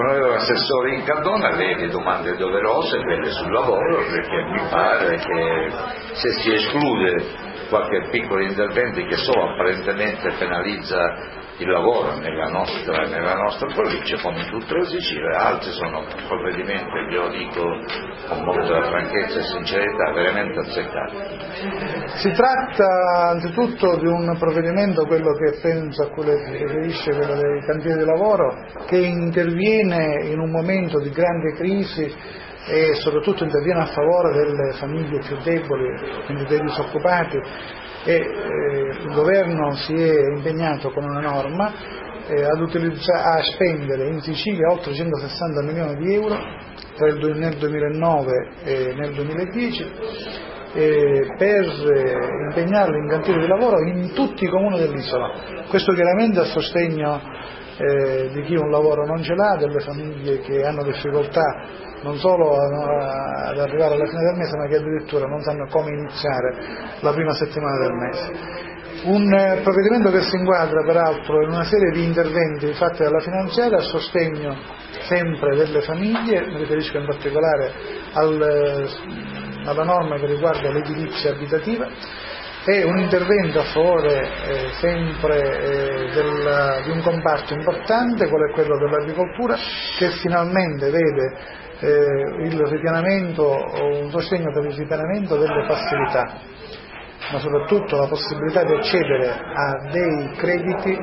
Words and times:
Onorevole 0.00 0.36
Assessore 0.36 0.94
Incardona, 0.94 1.56
le 1.56 1.88
domande 1.88 2.36
doverose, 2.36 3.00
quelle 3.02 3.30
sul 3.32 3.50
lavoro, 3.50 4.04
perché 4.08 4.42
mi 4.44 4.68
pare 4.70 5.16
che 5.16 5.70
se 6.12 6.30
si 6.40 6.52
esclude 6.52 7.47
qualche 7.68 8.08
piccolo 8.10 8.42
intervento 8.42 9.00
che 9.04 9.16
solo 9.16 9.50
apparentemente 9.50 10.32
penalizza 10.38 11.46
il 11.58 11.68
lavoro 11.68 12.16
nella 12.18 12.48
nostra, 12.48 13.06
nella 13.06 13.34
nostra 13.34 13.66
provincia 13.74 14.16
come 14.22 14.42
in 14.42 14.48
tutta 14.48 14.76
la 14.76 14.84
Sicilia, 14.84 15.38
altri 15.38 15.72
sono 15.72 16.04
provvedimenti, 16.28 16.90
glielo 17.10 17.28
dico 17.30 17.62
con 18.28 18.44
molta 18.44 18.82
franchezza 18.82 19.40
e 19.40 19.42
sincerità, 19.42 20.12
veramente 20.12 20.58
azzeccati. 20.60 21.16
Si 22.18 22.30
tratta 22.30 23.30
anzitutto 23.30 23.96
di 23.96 24.06
un 24.06 24.36
provvedimento, 24.38 25.04
quello 25.06 25.32
che 25.34 25.58
penso 25.60 26.02
a 26.04 26.10
cui 26.10 26.26
lei 26.26 26.38
si 26.44 26.52
riferisce, 26.52 27.10
quello 27.10 27.34
dei 27.34 27.60
cantieri 27.66 27.98
di 27.98 28.04
lavoro, 28.04 28.54
che 28.86 28.98
interviene 28.98 30.26
in 30.26 30.38
un 30.38 30.50
momento 30.50 31.00
di 31.00 31.10
grande 31.10 31.54
crisi 31.56 32.46
e 32.68 32.94
soprattutto 32.94 33.44
interviene 33.44 33.80
a 33.80 33.86
favore 33.86 34.32
delle 34.32 34.72
famiglie 34.74 35.20
più 35.20 35.36
deboli, 35.42 36.22
quindi 36.26 36.44
dei 36.44 36.60
disoccupati 36.60 37.38
e 38.04 38.14
eh, 38.14 38.22
il 39.02 39.12
governo 39.12 39.74
si 39.74 39.94
è 39.94 40.14
impegnato 40.36 40.90
con 40.90 41.04
una 41.04 41.20
norma 41.20 41.72
eh, 42.28 42.44
a 42.44 43.42
spendere 43.42 44.08
in 44.08 44.20
Sicilia 44.20 44.70
oltre 44.70 44.92
160 44.92 45.62
milioni 45.62 45.94
di 45.96 46.14
euro 46.14 46.36
il, 46.36 47.36
nel 47.38 47.56
2009 47.56 48.32
e 48.64 48.94
nel 48.94 49.14
2010 49.14 49.92
eh, 50.74 51.34
per 51.38 51.64
impegnarli 52.50 52.98
in 52.98 53.08
cantieri 53.08 53.40
di 53.40 53.46
lavoro 53.46 53.80
in 53.80 54.12
tutti 54.12 54.44
i 54.44 54.48
comuni 54.48 54.78
dell'isola. 54.78 55.64
Questo 55.68 55.92
chiaramente 55.92 56.40
a 56.40 56.44
sostegno 56.44 57.20
eh, 57.78 58.28
di 58.32 58.42
chi 58.42 58.54
un 58.54 58.70
lavoro 58.70 59.06
non 59.06 59.22
ce 59.22 59.34
l'ha, 59.34 59.56
delle 59.56 59.80
famiglie 59.80 60.40
che 60.40 60.64
hanno 60.64 60.82
difficoltà 60.82 61.86
non 62.02 62.16
solo 62.16 62.54
ad 62.54 63.58
arrivare 63.58 63.94
alla 63.94 64.06
fine 64.06 64.22
del 64.22 64.36
mese 64.36 64.56
ma 64.56 64.66
che 64.66 64.76
addirittura 64.76 65.26
non 65.26 65.40
sanno 65.42 65.66
come 65.68 65.90
iniziare 65.90 66.56
la 67.00 67.12
prima 67.12 67.32
settimana 67.32 67.78
del 67.78 67.92
mese. 67.92 68.66
Un 69.04 69.32
eh, 69.32 69.60
provvedimento 69.62 70.10
che 70.10 70.22
si 70.22 70.36
inquadra 70.36 70.82
peraltro 70.84 71.40
in 71.42 71.50
una 71.50 71.64
serie 71.64 71.92
di 71.92 72.04
interventi 72.04 72.72
fatti 72.72 73.04
dalla 73.04 73.20
finanziaria 73.20 73.78
a 73.78 73.82
sostegno 73.82 74.56
sempre 75.06 75.56
delle 75.56 75.82
famiglie, 75.82 76.46
mi 76.46 76.58
riferisco 76.58 76.98
in 76.98 77.06
particolare 77.06 77.72
al, 78.14 78.42
eh, 78.42 79.68
alla 79.68 79.84
norma 79.84 80.16
che 80.18 80.26
riguarda 80.26 80.72
l'edilizia 80.72 81.30
abitativa, 81.30 81.88
è 82.64 82.84
un 82.84 82.98
intervento 82.98 83.60
a 83.60 83.64
favore 83.64 84.20
eh, 84.20 84.70
sempre 84.80 85.38
eh, 85.38 86.10
del, 86.12 86.82
di 86.84 86.90
un 86.90 87.02
comparto 87.02 87.54
importante, 87.54 88.28
quello 88.28 88.48
è 88.50 88.52
quello 88.52 88.76
dell'agricoltura, 88.78 89.56
che 89.98 90.10
finalmente 90.22 90.90
vede 90.90 91.36
eh, 91.80 92.46
il 92.46 92.60
ripianamento, 92.66 93.64
un 94.02 94.10
sostegno 94.10 94.52
per 94.52 94.64
il 94.64 94.76
ripianamento 94.76 95.36
delle 95.36 95.64
passività, 95.66 96.32
ma 97.32 97.38
soprattutto 97.38 97.96
la 97.96 98.06
possibilità 98.06 98.64
di 98.64 98.72
accedere 98.72 99.30
a 99.30 99.90
dei 99.90 100.30
crediti 100.36 100.98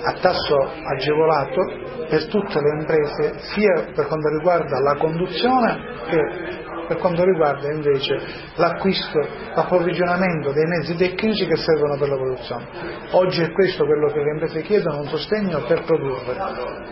a 0.00 0.12
tasso 0.20 0.70
agevolato 0.94 2.06
per 2.08 2.26
tutte 2.28 2.60
le 2.60 2.78
imprese, 2.78 3.38
sia 3.52 3.92
per 3.94 4.06
quanto 4.06 4.28
riguarda 4.28 4.80
la 4.80 4.94
conduzione 4.96 5.84
che 6.08 6.66
per 6.88 6.96
quanto 6.96 7.22
riguarda 7.22 7.70
invece 7.70 8.18
l'acquisto, 8.56 9.20
l'approvvigionamento 9.54 10.52
dei 10.52 10.64
mezzi 10.64 10.96
tecnici 10.96 11.46
che 11.46 11.56
servono 11.56 11.96
per 11.98 12.08
la 12.08 12.16
produzione. 12.16 12.66
Oggi 13.12 13.42
è 13.42 13.52
questo 13.52 13.84
quello 13.84 14.08
che 14.08 14.18
le 14.18 14.30
imprese 14.32 14.62
chiedono, 14.62 15.00
un 15.02 15.08
sostegno 15.08 15.62
per 15.66 15.84
produrre. 15.84 16.34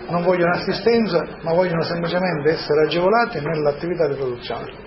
Non 0.08 0.22
vogliono 0.22 0.52
assistenza, 0.52 1.24
ma 1.42 1.52
vogliono 1.52 1.83
semplicemente 1.83 2.50
essere 2.50 2.84
agevolati 2.84 3.41
nell'attività 3.41 4.06
di 4.06 4.14
produzione. 4.14 4.84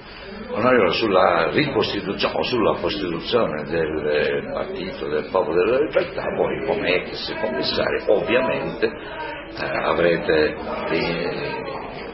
Onorevole, 0.52 0.94
sulla 0.94 1.50
ricostituzione 1.52 2.34
o 2.36 2.44
sulla 2.44 2.78
costituzione 2.80 3.64
del 3.66 4.50
partito 4.52 5.08
del 5.08 5.28
popolo 5.32 5.64
della 5.64 5.80
libertà, 5.80 6.24
voi 6.36 6.66
come 6.66 6.96
ex 6.96 7.40
commissari 7.40 8.04
ovviamente 8.08 8.88
eh, 8.88 9.78
avrete 9.84 10.56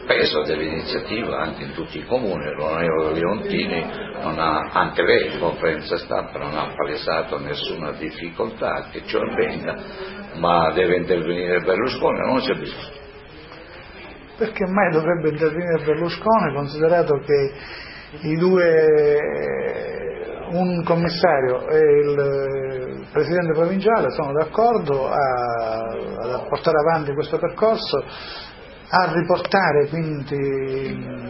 peso 0.05 0.43
dell'iniziativa 0.43 1.39
anche 1.39 1.63
in 1.63 1.73
tutti 1.73 1.97
i 1.97 2.05
comuni, 2.05 2.51
l'onorevole 2.53 3.13
Leontini 3.13 3.83
ha, 4.21 4.69
anche 4.71 5.03
lei 5.03 5.33
in 5.33 5.39
conferenza 5.39 5.97
stampa 5.97 6.39
non 6.39 6.57
ha 6.57 6.73
palesato 6.75 7.39
nessuna 7.39 7.91
difficoltà 7.91 8.87
che 8.91 9.03
ciò 9.05 9.19
avvenga, 9.19 9.75
ma 10.35 10.71
deve 10.71 10.97
intervenire 10.97 11.59
Berlusconi, 11.59 12.19
non 12.19 12.39
c'è 12.39 12.53
bisogno. 12.55 13.03
Perché 14.37 14.65
mai 14.67 14.91
dovrebbe 14.91 15.29
intervenire 15.29 15.83
Berlusconi 15.83 16.53
considerato 16.53 17.19
che 17.19 17.53
i 18.21 18.35
due, 18.37 19.17
un 20.51 20.83
commissario 20.83 21.67
e 21.67 21.79
il 21.79 23.07
presidente 23.11 23.53
provinciale 23.53 24.11
sono 24.11 24.31
d'accordo 24.33 25.07
a, 25.07 25.15
a 26.35 26.45
portare 26.47 26.79
avanti 26.79 27.13
questo 27.13 27.37
percorso 27.37 28.03
a 28.87 29.11
riportare 29.11 29.87
quindi 29.87 31.23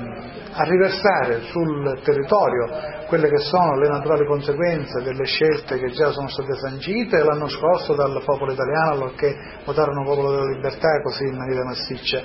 a 0.57 0.63
riversare 0.63 1.41
sul 1.51 1.99
territorio 2.03 2.69
quelle 3.07 3.29
che 3.29 3.39
sono 3.39 3.77
le 3.77 3.89
naturali 3.89 4.25
conseguenze 4.25 5.01
delle 5.03 5.25
scelte 5.25 5.77
che 5.77 5.91
già 5.91 6.11
sono 6.11 6.27
state 6.29 6.55
sancite 6.55 7.23
l'anno 7.23 7.47
scorso 7.47 7.93
dal 7.93 8.21
popolo 8.23 8.53
italiano 8.53 8.91
allorché 8.91 9.35
votarono 9.65 10.03
popolo 10.03 10.31
della 10.31 10.51
libertà 10.51 11.01
così 11.01 11.23
in 11.23 11.37
maniera 11.37 11.65
massiccia 11.65 12.21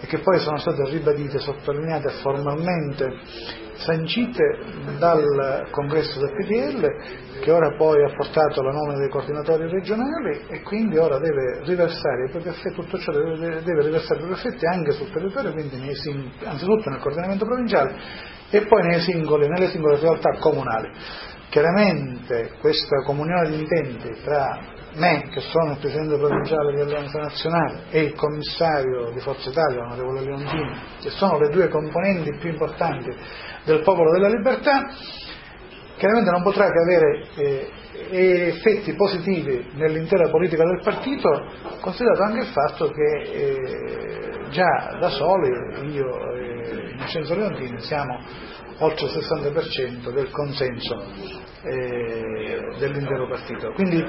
e 0.00 0.06
che 0.06 0.18
poi 0.18 0.38
sono 0.38 0.58
state 0.58 0.84
ribadite, 0.90 1.38
sottolineate 1.38 2.10
formalmente 2.22 3.12
sancite 3.76 4.42
dal 4.98 5.68
congresso 5.70 6.18
del 6.20 6.32
PDL 6.32 7.40
che 7.40 7.50
ora 7.50 7.74
poi 7.76 8.02
ha 8.02 8.14
portato 8.14 8.62
la 8.62 8.72
nomina 8.72 8.98
dei 8.98 9.08
coordinatori 9.10 9.68
regionali 9.68 10.46
e 10.48 10.62
quindi 10.62 10.96
ora 10.96 11.18
deve 11.18 11.60
riversare 11.64 12.30
tutto 12.74 12.98
ciò 12.98 13.12
deve, 13.12 13.62
deve 13.62 13.82
riversare 13.82 14.20
i 14.20 14.24
propri 14.24 14.38
effetti 14.38 14.66
anche 14.74 14.92
sul 14.92 15.10
territorio, 15.10 15.52
quindi 15.52 15.76
nei, 15.76 15.94
anzitutto 16.44 16.90
nel 16.90 17.00
coordinamento 17.00 17.44
provinciale 17.44 17.96
e 18.50 18.66
poi 18.66 19.00
singoli, 19.00 19.48
nelle 19.48 19.68
singole 19.68 19.98
realtà 19.98 20.36
comunali. 20.38 20.90
Chiaramente 21.48 22.52
questa 22.60 23.02
comunione 23.04 23.48
di 23.48 23.60
intenti 23.60 24.10
tra 24.24 24.58
me, 24.96 25.28
che 25.30 25.40
sono 25.40 25.72
il 25.72 25.78
Presidente 25.78 26.16
provinciale 26.16 26.74
di 26.74 26.80
Alleanza 26.80 27.18
Nazionale, 27.18 27.82
e 27.90 28.00
il 28.02 28.14
Commissario 28.14 29.10
di 29.10 29.20
Forza 29.20 29.50
Italia, 29.50 29.82
l'onorevole 29.82 30.20
Leontini, 30.22 30.78
che 31.00 31.10
sono 31.10 31.38
le 31.38 31.50
due 31.50 31.68
componenti 31.68 32.36
più 32.38 32.50
importanti 32.50 33.10
del 33.64 33.82
Popolo 33.82 34.10
della 34.10 34.28
Libertà, 34.28 34.88
chiaramente 35.96 36.30
non 36.30 36.42
potrà 36.42 36.66
che 36.66 36.78
avere 36.78 37.26
eh, 37.36 38.48
effetti 38.48 38.94
positivi 38.94 39.70
nell'intera 39.74 40.28
politica 40.28 40.64
del 40.64 40.80
partito, 40.82 41.28
considerato 41.80 42.22
anche 42.22 42.40
il 42.40 42.52
fatto 42.52 42.90
che 42.90 43.30
eh, 43.30 44.03
già 44.54 44.96
da 45.00 45.08
soli, 45.10 45.92
io 45.92 46.32
e 46.32 46.94
Vincenzo 46.96 47.34
Leontini, 47.34 47.80
siamo 47.80 48.20
oltre 48.78 49.06
il 49.06 49.12
60% 49.12 50.12
del 50.12 50.30
consenso. 50.30 51.02
Eh, 51.62 51.93
dell'intero 52.78 53.28
partito. 53.28 53.70
Quindi 53.72 54.04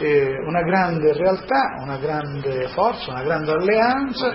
eh, 0.00 0.34
una 0.46 0.62
grande 0.62 1.12
realtà, 1.12 1.76
una 1.82 1.96
grande 1.98 2.68
forza, 2.68 3.10
una 3.10 3.22
grande 3.22 3.52
alleanza 3.52 4.32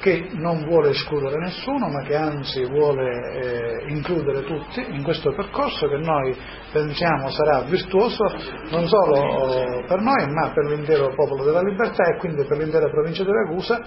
che 0.00 0.30
non 0.32 0.64
vuole 0.64 0.90
escludere 0.90 1.36
nessuno 1.36 1.88
ma 1.88 2.02
che 2.02 2.16
anzi 2.16 2.64
vuole 2.64 3.34
eh, 3.34 3.92
includere 3.92 4.44
tutti 4.44 4.84
in 4.88 5.02
questo 5.02 5.32
percorso 5.34 5.88
che 5.88 5.98
noi 5.98 6.34
pensiamo 6.72 7.28
sarà 7.28 7.60
virtuoso 7.62 8.24
non 8.70 8.86
solo 8.86 9.84
per 9.86 10.00
noi 10.00 10.26
ma 10.32 10.50
per 10.52 10.64
l'intero 10.66 11.12
popolo 11.14 11.44
della 11.44 11.62
libertà 11.62 12.04
e 12.04 12.16
quindi 12.16 12.44
per 12.46 12.56
l'intera 12.56 12.88
provincia 12.88 13.24
di 13.24 13.30
Ragusa, 13.30 13.80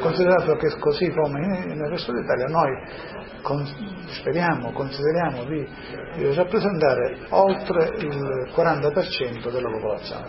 considerato 0.00 0.56
che 0.56 0.76
così 0.78 1.08
come 1.10 1.64
nel 1.66 1.88
resto 1.88 2.12
d'Italia 2.12 2.46
noi 2.46 2.70
con, 3.42 3.64
speriamo, 4.08 4.72
consideriamo 4.72 5.44
di, 5.44 5.66
di 6.16 6.34
rappresentare 6.34 7.18
oltre 7.30 7.92
il 7.98 8.50
40% 8.54 8.89
della 9.50 9.70
popolazione. 9.70 10.28